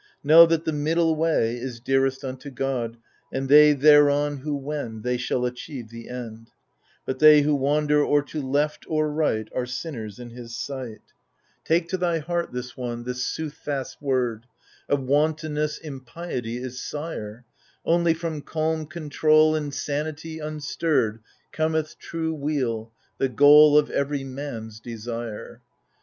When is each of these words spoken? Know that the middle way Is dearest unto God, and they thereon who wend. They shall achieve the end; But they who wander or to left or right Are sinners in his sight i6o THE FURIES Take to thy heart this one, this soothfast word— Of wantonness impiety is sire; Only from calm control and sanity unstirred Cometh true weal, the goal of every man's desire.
Know 0.23 0.47
that 0.47 0.65
the 0.65 0.73
middle 0.73 1.15
way 1.15 1.57
Is 1.57 1.79
dearest 1.79 2.25
unto 2.25 2.49
God, 2.49 2.97
and 3.31 3.47
they 3.47 3.73
thereon 3.73 4.37
who 4.37 4.57
wend. 4.57 5.03
They 5.03 5.15
shall 5.15 5.45
achieve 5.45 5.89
the 5.89 6.09
end; 6.09 6.49
But 7.05 7.19
they 7.19 7.43
who 7.43 7.53
wander 7.53 8.03
or 8.03 8.23
to 8.23 8.41
left 8.41 8.83
or 8.89 9.11
right 9.13 9.47
Are 9.53 9.67
sinners 9.67 10.17
in 10.17 10.31
his 10.31 10.57
sight 10.57 10.73
i6o 10.81 10.87
THE 10.87 10.89
FURIES 11.01 11.11
Take 11.65 11.87
to 11.89 11.97
thy 11.97 12.17
heart 12.17 12.51
this 12.51 12.75
one, 12.75 13.03
this 13.03 13.23
soothfast 13.23 13.97
word— 14.01 14.47
Of 14.89 15.03
wantonness 15.03 15.77
impiety 15.77 16.57
is 16.57 16.81
sire; 16.81 17.45
Only 17.85 18.15
from 18.15 18.41
calm 18.41 18.87
control 18.87 19.55
and 19.55 19.71
sanity 19.71 20.39
unstirred 20.39 21.19
Cometh 21.51 21.99
true 21.99 22.33
weal, 22.33 22.91
the 23.19 23.29
goal 23.29 23.77
of 23.77 23.91
every 23.91 24.23
man's 24.23 24.79
desire. 24.79 25.61